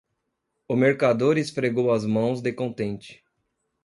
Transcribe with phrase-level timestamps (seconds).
[0.67, 3.23] O mercador esfregou as mãos de contente.